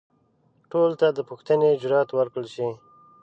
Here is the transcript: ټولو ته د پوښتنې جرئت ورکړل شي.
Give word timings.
ټولو 0.69 0.93
ته 1.01 1.07
د 1.11 1.19
پوښتنې 1.29 1.69
جرئت 1.81 2.09
ورکړل 2.13 2.47
شي. 2.55 2.69